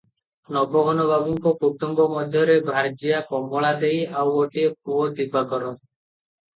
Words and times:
ନବଘନ 0.55 1.05
ବାବୁଙ୍କ 1.11 1.53
କୁଟୂମ୍ବ 1.65 2.09
ମଧ୍ୟରେ 2.15 2.57
ଭାର୍ଯ୍ୟା 2.71 3.23
କମଳା 3.31 3.73
ଦେଈ 3.87 4.03
ଆଉ 4.25 4.37
ଗୋଟିଏ 4.41 4.77
ପୁଅ 4.83 5.09
ଦିବାକର। 5.23 5.75